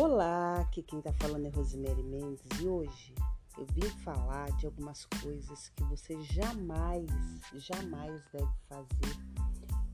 Olá, 0.00 0.60
aqui 0.60 0.80
quem 0.80 1.00
tá 1.00 1.12
falando 1.14 1.46
é 1.46 1.48
Rosemary 1.48 2.04
Mendes 2.04 2.40
e 2.60 2.68
hoje 2.68 3.12
eu 3.58 3.66
vim 3.72 3.90
falar 4.04 4.48
de 4.52 4.64
algumas 4.64 5.04
coisas 5.06 5.70
que 5.70 5.82
você 5.82 6.16
jamais, 6.20 7.10
jamais 7.54 8.22
deve 8.32 8.52
fazer 8.68 9.16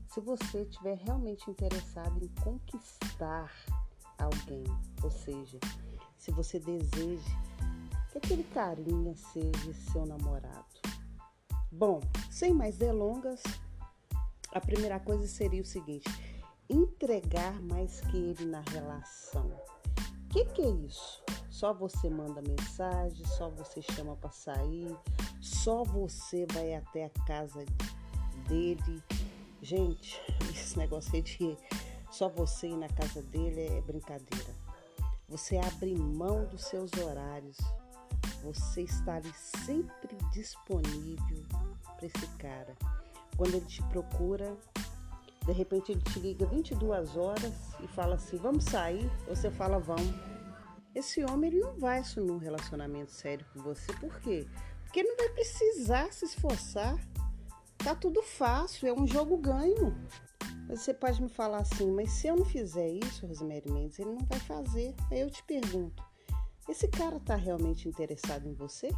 se 0.07 0.21
você 0.21 0.61
estiver 0.61 0.95
realmente 0.99 1.49
interessado 1.49 2.23
em 2.23 2.27
conquistar 2.43 3.51
alguém, 4.19 4.63
ou 5.01 5.09
seja, 5.09 5.59
se 6.19 6.29
você 6.29 6.59
deseja 6.59 7.35
que 8.11 8.19
aquele 8.19 8.43
carinha 8.43 9.15
seja 9.15 9.73
seu 9.91 10.05
namorado. 10.05 10.81
Bom, 11.71 11.99
sem 12.29 12.53
mais 12.53 12.77
delongas, 12.77 13.41
a 14.53 14.61
primeira 14.61 14.99
coisa 14.99 15.27
seria 15.27 15.63
o 15.63 15.65
seguinte: 15.65 16.07
entregar 16.69 17.59
mais 17.59 18.01
que 18.01 18.17
ele 18.17 18.45
na 18.45 18.61
relação. 18.61 19.74
Que, 20.35 20.43
que 20.43 20.61
é 20.63 20.69
isso? 20.69 21.23
Só 21.49 21.73
você 21.73 22.09
manda 22.09 22.41
mensagem, 22.41 23.25
só 23.25 23.49
você 23.51 23.81
chama 23.81 24.17
para 24.17 24.31
sair, 24.31 24.93
só 25.39 25.81
você 25.85 26.45
vai 26.51 26.73
até 26.73 27.05
a 27.05 27.09
casa 27.25 27.65
dele. 28.45 29.01
Gente, 29.61 30.21
esse 30.51 30.77
negócio 30.77 31.15
aí 31.15 31.21
de 31.21 31.57
só 32.11 32.27
você 32.27 32.67
ir 32.67 32.75
na 32.75 32.89
casa 32.89 33.21
dele 33.21 33.77
é 33.77 33.81
brincadeira. 33.83 34.53
Você 35.29 35.55
abre 35.55 35.95
mão 35.97 36.43
dos 36.43 36.65
seus 36.65 36.91
horários. 37.01 37.55
Você 38.43 38.81
está 38.81 39.15
ali 39.15 39.31
sempre 39.33 40.17
disponível 40.33 41.45
para 41.95 42.07
esse 42.07 42.27
cara. 42.39 42.75
Quando 43.37 43.55
ele 43.55 43.65
te 43.65 43.81
procura, 43.83 44.53
de 45.45 45.51
repente 45.53 45.93
ele 45.93 46.01
te 46.01 46.19
liga 46.19 46.45
22 46.45 47.15
horas 47.15 47.53
e 47.81 47.87
fala 47.87 48.15
assim: 48.15 48.35
"Vamos 48.35 48.65
sair?" 48.65 49.09
Você 49.27 49.49
fala: 49.49 49.79
"Vamos". 49.79 50.34
Esse 50.95 51.23
homem 51.25 51.51
ele 51.51 51.59
não 51.59 51.77
vai 51.77 51.99
assumir 51.99 52.31
um 52.31 52.37
relacionamento 52.37 53.11
sério 53.11 53.45
com 53.53 53.61
você, 53.61 53.91
por 53.93 54.17
quê? 54.21 54.47
Porque 54.83 55.01
ele 55.01 55.09
não 55.09 55.17
vai 55.17 55.29
precisar 55.29 56.13
se 56.13 56.23
esforçar. 56.23 56.97
Tá 57.77 57.93
tudo 57.93 58.23
fácil, 58.23 58.87
é 58.87 58.93
um 58.93 59.05
jogo 59.05 59.37
ganho. 59.37 59.93
Você 60.69 60.93
pode 60.93 61.21
me 61.21 61.27
falar 61.27 61.57
assim, 61.57 61.91
mas 61.91 62.11
se 62.11 62.27
eu 62.27 62.35
não 62.37 62.45
fizer 62.45 62.89
isso, 62.89 63.27
Rosemary 63.27 63.69
Mendes, 63.69 63.99
ele 63.99 64.11
não 64.11 64.25
vai 64.25 64.39
fazer. 64.39 64.95
Aí 65.11 65.19
eu 65.19 65.29
te 65.29 65.43
pergunto: 65.43 66.01
esse 66.67 66.87
cara 66.87 67.19
tá 67.19 67.35
realmente 67.35 67.87
interessado 67.87 68.47
em 68.47 68.53
você? 68.53 68.89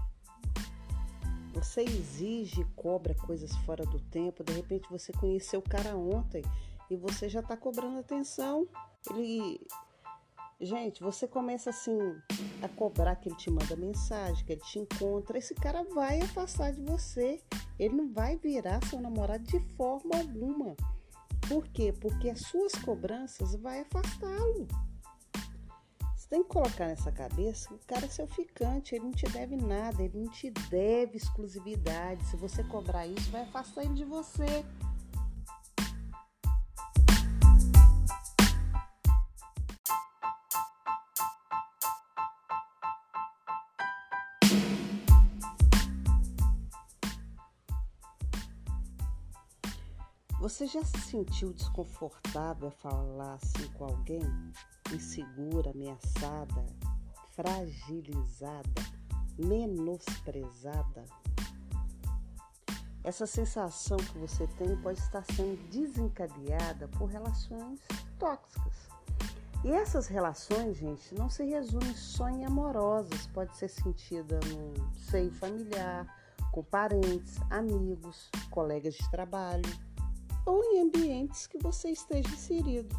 Você 1.53 1.81
exige, 1.81 2.63
cobra 2.75 3.15
coisas 3.15 3.53
fora 3.65 3.83
do 3.83 3.99
tempo. 3.99 4.43
De 4.43 4.53
repente 4.53 4.87
você 4.89 5.11
conheceu 5.11 5.59
o 5.59 5.69
cara 5.69 5.95
ontem 5.97 6.43
e 6.89 6.95
você 6.95 7.27
já 7.27 7.39
está 7.39 7.57
cobrando 7.57 7.97
atenção. 7.99 8.67
Ele, 9.09 9.59
gente, 10.59 11.01
você 11.01 11.27
começa 11.27 11.69
assim 11.69 11.97
a 12.61 12.67
cobrar 12.69 13.15
que 13.15 13.29
ele 13.29 13.35
te 13.37 13.49
manda 13.49 13.75
mensagem, 13.75 14.43
que 14.45 14.53
ele 14.53 14.61
te 14.61 14.79
encontra. 14.79 15.37
Esse 15.37 15.53
cara 15.53 15.83
vai 15.83 16.19
afastar 16.21 16.71
de 16.71 16.81
você. 16.81 17.41
Ele 17.77 17.95
não 17.95 18.11
vai 18.11 18.37
virar 18.37 18.83
seu 18.85 18.99
namorado 18.99 19.43
de 19.43 19.59
forma 19.75 20.17
alguma. 20.17 20.75
Por 21.47 21.67
quê? 21.67 21.93
Porque 22.01 22.29
as 22.29 22.41
suas 22.41 22.73
cobranças 22.73 23.55
vai 23.55 23.81
afastá-lo. 23.81 24.67
Você 26.15 26.27
tem 26.29 26.43
que 26.43 26.49
colocar 26.49 26.87
nessa 26.87 27.11
cabeça 27.11 27.69
que 27.69 27.75
o 27.75 27.87
cara 27.87 28.05
é 28.05 28.09
seu 28.09 28.27
ficante, 28.27 28.95
ele 28.95 29.05
não 29.05 29.11
te 29.11 29.25
deve 29.27 29.55
nada, 29.55 30.03
ele 30.03 30.17
não 30.17 30.29
te 30.29 30.49
deve 30.69 31.15
exclusividade. 31.15 32.25
Se 32.25 32.35
você 32.35 32.63
cobrar 32.65 33.07
isso, 33.07 33.31
vai 33.31 33.43
afastar 33.43 33.85
ele 33.85 33.93
de 33.93 34.03
você. 34.03 34.65
Você 50.47 50.65
já 50.65 50.81
se 50.81 50.97
sentiu 51.01 51.51
desconfortável 51.51 52.69
a 52.69 52.71
falar 52.71 53.33
assim 53.33 53.67
com 53.73 53.83
alguém? 53.83 54.23
insegura, 54.93 55.71
ameaçada, 55.71 56.65
fragilizada, 57.33 58.81
menosprezada. 59.37 61.03
Essa 63.03 63.27
sensação 63.27 63.97
que 63.97 64.17
você 64.17 64.47
tem 64.57 64.77
pode 64.77 64.99
estar 64.99 65.25
sendo 65.25 65.61
desencadeada 65.69 66.87
por 66.97 67.07
relações 67.07 67.81
tóxicas. 68.17 68.87
E 69.65 69.71
essas 69.71 70.07
relações, 70.07 70.77
gente, 70.77 71.13
não 71.13 71.29
se 71.29 71.43
resumem 71.43 71.93
só 71.93 72.29
em 72.29 72.45
amorosas, 72.45 73.27
pode 73.33 73.53
ser 73.57 73.67
sentida 73.67 74.39
no 74.45 74.93
seio 74.93 75.33
familiar, 75.33 76.07
com 76.53 76.63
parentes, 76.63 77.35
amigos, 77.49 78.29
colegas 78.49 78.93
de 78.93 79.11
trabalho 79.11 79.86
ou 80.47 80.63
em 80.63 80.79
ambientes 80.79 81.45
que 81.45 81.57
você 81.57 81.89
esteja 81.89 82.29
inserido. 82.29 82.95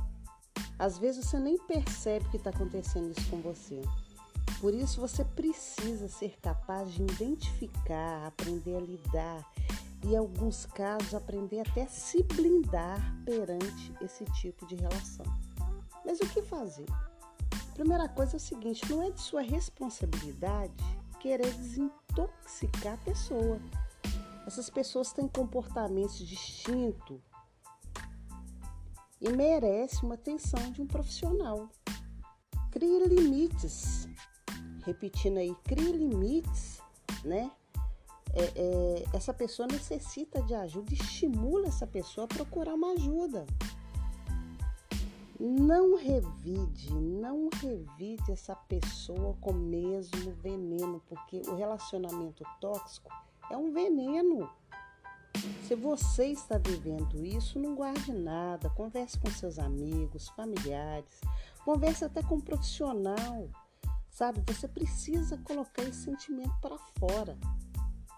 Às 0.79 0.99
vezes 0.99 1.25
você 1.25 1.39
nem 1.39 1.57
percebe 1.57 2.29
que 2.29 2.37
está 2.37 2.51
acontecendo 2.51 3.11
isso 3.11 3.29
com 3.31 3.41
você. 3.41 3.81
Por 4.61 4.75
isso 4.75 5.01
você 5.01 5.25
precisa 5.25 6.09
ser 6.09 6.39
capaz 6.43 6.93
de 6.93 7.03
identificar, 7.03 8.27
aprender 8.27 8.77
a 8.77 8.81
lidar 8.81 9.53
e, 10.05 10.13
em 10.13 10.17
alguns 10.17 10.67
casos, 10.67 11.15
aprender 11.15 11.61
até 11.61 11.85
a 11.85 11.89
se 11.89 12.23
blindar 12.23 13.01
perante 13.25 13.95
esse 14.03 14.25
tipo 14.41 14.67
de 14.67 14.77
relação. 14.77 15.27
Mas 16.05 16.21
o 16.21 16.29
que 16.29 16.43
fazer? 16.43 16.87
A 16.91 17.75
primeira 17.75 18.09
coisa 18.09 18.35
é 18.35 18.37
o 18.37 18.41
seguinte: 18.41 18.89
não 18.91 19.03
é 19.03 19.11
de 19.11 19.21
sua 19.21 19.41
responsabilidade 19.41 20.75
querer 21.19 21.53
desintoxicar 21.55 22.95
a 22.95 23.05
pessoa. 23.05 23.59
Essas 24.47 24.71
pessoas 24.71 25.13
têm 25.13 25.29
comportamentos 25.29 26.19
distintos 26.19 27.28
e 29.21 29.29
merece 29.31 30.05
uma 30.05 30.15
atenção 30.15 30.71
de 30.71 30.83
um 30.83 30.87
profissional. 30.87 31.69
Crie 32.71 33.07
limites, 33.07 34.09
repetindo 34.85 35.39
aí, 35.39 35.55
crie 35.65 35.93
limites, 35.93 36.81
né? 37.25 37.51
É, 38.35 38.53
é, 38.55 39.05
essa 39.15 39.33
pessoa 39.33 39.67
necessita 39.67 40.43
de 40.43 40.55
ajuda, 40.55 40.93
estimula 40.93 41.69
essa 41.69 41.87
pessoa 41.87 42.27
a 42.27 42.29
procurar 42.29 42.75
uma 42.75 42.93
ajuda. 42.93 43.47
Não 45.41 45.97
revide, 45.97 46.93
não 46.93 47.49
revide 47.63 48.33
essa 48.33 48.55
pessoa 48.55 49.37
com 49.41 49.53
o 49.53 49.55
mesmo 49.55 50.33
veneno, 50.43 51.01
porque 51.09 51.43
o 51.49 51.55
relacionamento 51.55 52.45
tóxico 52.61 53.11
é 53.51 53.57
um 53.57 53.73
veneno. 53.73 54.51
Se 55.67 55.75
você 55.75 56.27
está 56.29 56.57
vivendo 56.57 57.25
isso, 57.25 57.59
não 57.59 57.75
guarde 57.75 58.13
nada. 58.13 58.71
Converse 58.71 59.19
com 59.19 59.31
seus 59.31 59.59
amigos, 59.59 60.29
familiares, 60.31 61.21
converse 61.65 62.05
até 62.05 62.23
com 62.23 62.37
um 62.37 62.41
profissional. 62.41 63.51
Sabe, 64.11 64.43
você 64.47 64.67
precisa 64.67 65.37
colocar 65.39 65.83
esse 65.83 66.05
sentimento 66.05 66.55
para 66.61 66.79
fora. 66.99 67.39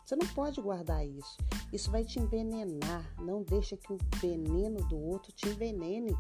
Você 0.05 0.17
não 0.17 0.27
pode 0.29 0.61
guardar 0.61 1.07
isso. 1.07 1.37
Isso 1.73 1.91
vai 1.91 2.05
te 2.05 2.19
envenenar. 2.19 3.15
Não 3.21 3.43
deixa 3.43 3.77
que 3.77 3.93
o 3.93 3.99
veneno 4.17 4.83
do 4.89 4.97
outro 4.97 5.33
te 5.33 5.49
envenene. 5.49 6.17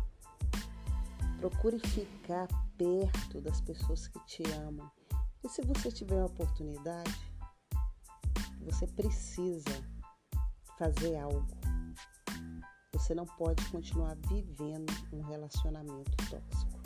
Procure 1.39 1.79
ficar 1.79 2.47
perto 2.77 3.41
das 3.41 3.61
pessoas 3.61 4.07
que 4.07 4.19
te 4.27 4.43
amam. 4.53 4.91
E 5.43 5.49
se 5.49 5.63
você 5.63 5.91
tiver 5.91 6.17
uma 6.17 6.27
oportunidade, 6.27 7.19
você 8.61 8.87
precisa 8.87 9.83
fazer 10.81 11.15
algo. 11.19 11.47
Você 12.95 13.15
não 13.15 13.27
pode 13.27 13.63
continuar 13.67 14.17
vivendo 14.29 14.91
um 15.13 15.21
relacionamento 15.21 16.11
tóxico. 16.31 16.81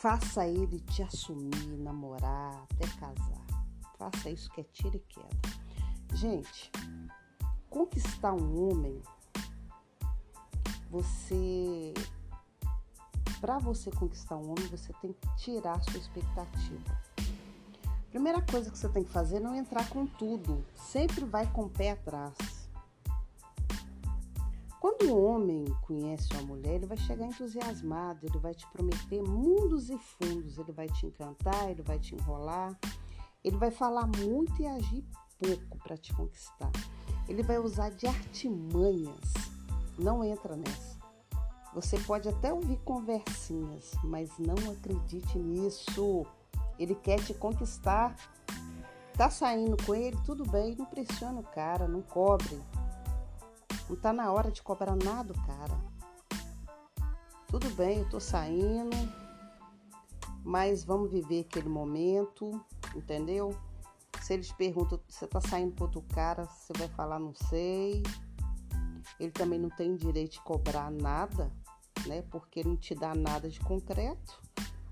Faça 0.00 0.46
ele 0.46 0.80
te 0.80 1.02
assumir, 1.02 1.76
namorar, 1.76 2.54
até 2.62 2.86
casar. 2.98 3.46
Faça 3.98 4.30
isso 4.30 4.50
que 4.50 4.62
é 4.62 4.64
tira 4.64 4.96
e 4.96 5.00
queda. 5.00 5.58
Gente, 6.14 6.72
conquistar 7.68 8.32
um 8.32 8.70
homem, 8.70 9.02
você 10.90 11.94
para 13.40 13.58
você 13.58 13.90
conquistar 13.90 14.36
um 14.36 14.50
homem, 14.50 14.66
você 14.66 14.92
tem 15.00 15.12
que 15.12 15.36
tirar 15.36 15.80
sua 15.82 15.98
expectativa. 15.98 17.00
Primeira 18.10 18.42
coisa 18.42 18.70
que 18.70 18.76
você 18.76 18.88
tem 18.88 19.04
que 19.04 19.12
fazer 19.12 19.36
é 19.36 19.40
não 19.40 19.54
entrar 19.54 19.88
com 19.90 20.06
tudo. 20.06 20.64
Sempre 20.74 21.24
vai 21.24 21.46
com 21.52 21.62
o 21.62 21.70
pé 21.70 21.92
atrás. 21.92 22.34
Quando 24.80 24.98
Quando 24.98 25.12
o 25.12 25.24
homem 25.24 25.64
conhece 25.82 26.28
uma 26.32 26.42
mulher, 26.42 26.74
ele 26.74 26.86
vai 26.86 26.96
chegar 26.96 27.24
entusiasmado, 27.24 28.26
ele 28.26 28.38
vai 28.38 28.52
te 28.52 28.66
prometer 28.72 29.22
mundos 29.22 29.90
e 29.90 29.96
fundos, 29.96 30.58
ele 30.58 30.72
vai 30.72 30.88
te 30.88 31.06
encantar, 31.06 31.70
ele 31.70 31.82
vai 31.82 32.00
te 32.00 32.16
enrolar, 32.16 32.76
ele 33.44 33.56
vai 33.56 33.70
falar 33.70 34.08
muito 34.08 34.60
e 34.60 34.66
agir 34.66 35.04
pouco 35.38 35.78
para 35.78 35.96
te 35.96 36.12
conquistar. 36.12 36.72
Ele 37.28 37.42
vai 37.42 37.58
usar 37.58 37.90
de 37.90 38.06
artimanhas. 38.06 39.34
Não 39.98 40.24
entra 40.24 40.56
nessa. 40.56 40.98
Você 41.74 41.98
pode 41.98 42.28
até 42.28 42.52
ouvir 42.52 42.78
conversinhas, 42.78 43.92
mas 44.02 44.30
não 44.38 44.72
acredite 44.72 45.38
nisso. 45.38 46.24
Ele 46.78 46.94
quer 46.94 47.22
te 47.22 47.34
conquistar. 47.34 48.16
Tá 49.14 49.28
saindo 49.28 49.76
com 49.84 49.94
ele, 49.94 50.16
tudo 50.24 50.48
bem, 50.48 50.76
não 50.76 50.86
pressiona 50.86 51.40
o 51.40 51.42
cara, 51.42 51.86
não 51.86 52.00
cobre. 52.00 52.60
Não 53.88 53.96
tá 53.96 54.12
na 54.12 54.32
hora 54.32 54.50
de 54.50 54.62
cobrar 54.62 54.96
nada, 54.96 55.34
cara. 55.46 55.78
Tudo 57.48 57.68
bem, 57.70 57.98
eu 57.98 58.08
tô 58.08 58.20
saindo, 58.20 58.96
mas 60.44 60.84
vamos 60.84 61.10
viver 61.10 61.40
aquele 61.40 61.68
momento, 61.68 62.64
entendeu? 62.94 63.56
Se 64.28 64.34
eles 64.34 64.52
perguntam, 64.52 65.00
você 65.08 65.26
tá 65.26 65.40
saindo 65.40 65.74
com 65.74 65.84
outro 65.84 66.02
cara, 66.02 66.44
você 66.44 66.70
vai 66.76 66.86
falar, 66.88 67.18
não 67.18 67.32
sei. 67.32 68.02
Ele 69.18 69.32
também 69.32 69.58
não 69.58 69.70
tem 69.70 69.96
direito 69.96 70.32
de 70.32 70.40
cobrar 70.42 70.90
nada, 70.90 71.50
né? 72.06 72.20
Porque 72.30 72.60
ele 72.60 72.68
não 72.68 72.76
te 72.76 72.94
dá 72.94 73.14
nada 73.14 73.48
de 73.48 73.58
concreto. 73.58 74.38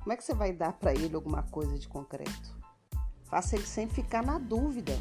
Como 0.00 0.10
é 0.10 0.16
que 0.16 0.24
você 0.24 0.32
vai 0.32 0.54
dar 0.54 0.72
para 0.72 0.94
ele 0.94 1.14
alguma 1.14 1.42
coisa 1.42 1.78
de 1.78 1.86
concreto? 1.86 2.58
Faça 3.24 3.56
ele 3.56 3.66
sempre 3.66 3.96
ficar 3.96 4.24
na 4.24 4.38
dúvida. 4.38 4.98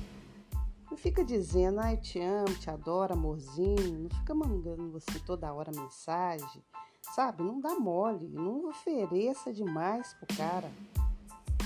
Não 0.91 0.97
fica 0.97 1.23
dizendo, 1.23 1.79
ai, 1.79 1.95
te 1.95 2.19
amo, 2.19 2.55
te 2.55 2.69
adoro, 2.69 3.13
amorzinho. 3.13 3.99
Não 3.99 4.09
fica 4.09 4.35
mandando 4.35 4.91
você 4.91 5.17
toda 5.19 5.53
hora 5.53 5.71
mensagem. 5.73 6.61
Sabe? 7.15 7.41
Não 7.41 7.61
dá 7.61 7.73
mole. 7.79 8.27
Não 8.27 8.67
ofereça 8.67 9.53
demais 9.53 10.13
pro 10.15 10.35
cara. 10.35 10.69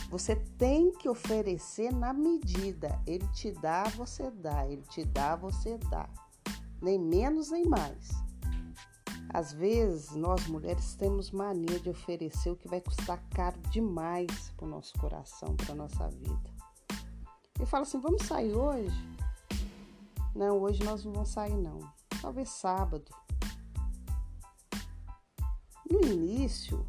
Você 0.09 0.35
tem 0.35 0.91
que 0.91 1.07
oferecer 1.07 1.93
na 1.93 2.11
medida. 2.11 2.99
Ele 3.05 3.27
te 3.27 3.51
dá, 3.51 3.83
você 3.89 4.31
dá. 4.31 4.65
Ele 4.65 4.81
te 4.83 5.05
dá, 5.05 5.35
você 5.35 5.77
dá. 5.89 6.09
Nem 6.81 6.97
menos 6.97 7.51
nem 7.51 7.65
mais. 7.65 8.09
Às 9.31 9.53
vezes, 9.53 10.15
nós 10.15 10.47
mulheres 10.47 10.95
temos 10.95 11.29
mania 11.29 11.79
de 11.79 11.89
oferecer 11.89 12.49
o 12.49 12.55
que 12.55 12.67
vai 12.67 12.81
custar 12.81 13.23
caro 13.29 13.59
demais 13.69 14.51
para 14.57 14.65
o 14.65 14.69
nosso 14.69 14.97
coração, 14.97 15.55
para 15.55 15.75
nossa 15.75 16.07
vida. 16.07 16.49
E 17.61 17.65
fala 17.67 17.83
assim: 17.83 17.99
vamos 17.99 18.23
sair 18.23 18.55
hoje? 18.55 19.17
Não, 20.35 20.59
hoje 20.59 20.83
nós 20.83 21.05
não 21.05 21.13
vamos 21.13 21.29
sair 21.29 21.55
não. 21.55 21.79
Talvez 22.19 22.49
sábado. 22.49 23.11
No 25.91 26.01
início, 26.01 26.83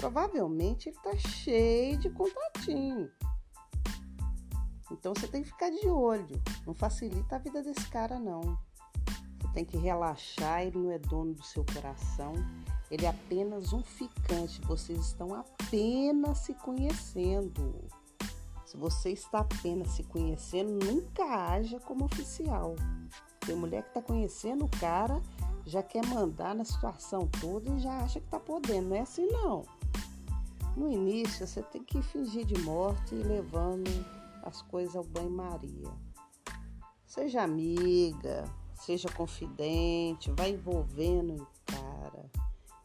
provavelmente 0.00 0.88
ele 0.88 0.98
tá 1.02 1.14
cheio 1.16 1.98
de 1.98 2.08
contatinho. 2.08 3.10
Então 4.90 5.12
você 5.14 5.28
tem 5.28 5.42
que 5.42 5.50
ficar 5.50 5.70
de 5.70 5.86
olho. 5.88 6.42
Não 6.66 6.74
facilita 6.74 7.36
a 7.36 7.38
vida 7.38 7.62
desse 7.62 7.86
cara 7.88 8.18
não. 8.18 8.58
Você 9.38 9.52
tem 9.52 9.64
que 9.64 9.76
relaxar, 9.76 10.62
ele 10.62 10.78
não 10.78 10.90
é 10.90 10.98
dono 10.98 11.34
do 11.34 11.44
seu 11.44 11.64
coração. 11.74 12.32
Ele 12.90 13.04
é 13.04 13.10
apenas 13.10 13.74
um 13.74 13.82
ficante. 13.82 14.60
Vocês 14.62 14.98
estão 14.98 15.34
apenas 15.34 16.38
se 16.38 16.54
conhecendo. 16.54 17.84
Se 18.64 18.76
você 18.76 19.10
está 19.10 19.40
apenas 19.40 19.90
se 19.90 20.02
conhecendo, 20.04 20.84
nunca 20.84 21.24
haja 21.24 21.78
como 21.80 22.06
oficial. 22.06 22.74
Tem 23.40 23.54
mulher 23.54 23.82
que 23.82 23.88
está 23.88 24.02
conhecendo 24.02 24.64
o 24.64 24.80
cara, 24.80 25.20
já 25.70 25.82
quer 25.82 26.04
mandar 26.06 26.54
na 26.54 26.64
situação 26.64 27.28
toda 27.40 27.70
e 27.70 27.78
já 27.78 27.98
acha 27.98 28.20
que 28.20 28.26
está 28.26 28.38
podendo. 28.38 28.88
Não 28.88 28.96
é 28.96 29.00
assim 29.00 29.26
não. 29.28 29.64
No 30.76 30.90
início 30.90 31.46
você 31.46 31.62
tem 31.62 31.82
que 31.82 32.02
fingir 32.02 32.44
de 32.44 32.58
morte 32.60 33.14
e 33.14 33.22
levando 33.22 33.90
as 34.42 34.62
coisas 34.62 34.94
ao 34.94 35.04
banho-maria. 35.04 35.90
Seja 37.06 37.42
amiga, 37.42 38.44
seja 38.74 39.08
confidente, 39.08 40.30
vai 40.32 40.50
envolvendo 40.50 41.42
o 41.42 41.46
cara. 41.66 42.30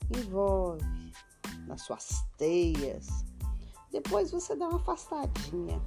Envolve 0.09 0.83
nas 1.67 1.81
suas 1.81 2.23
teias 2.38 3.25
depois 3.95 4.29
você 4.29 4.57
dá 4.57 4.67
uma 4.67 4.75
afastadinha. 4.75 5.81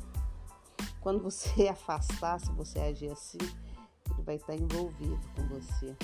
Quando 0.98 1.22
você 1.22 1.68
afastar, 1.68 2.40
se 2.40 2.50
você 2.52 2.78
agir 2.78 3.10
assim, 3.10 3.36
ele 3.38 4.22
vai 4.22 4.36
estar 4.36 4.54
envolvido 4.54 5.20
com 5.36 5.46
você. 5.48 5.94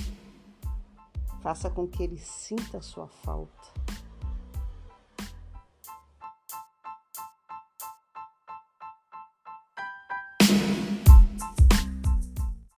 Faça 1.44 1.68
com 1.68 1.86
que 1.86 2.02
ele 2.02 2.16
sinta 2.16 2.80
sua 2.80 3.06
falta. 3.06 3.68